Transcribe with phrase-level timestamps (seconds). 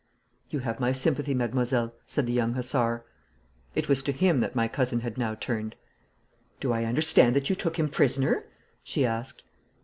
[0.49, 3.05] 'You have my sympathy, mademoiselle,' said the young hussar.
[3.75, 5.75] It was to him that my cousin had now turned.
[6.59, 8.45] 'Do I understand that you took him prisoner?'
[8.81, 9.43] she asked.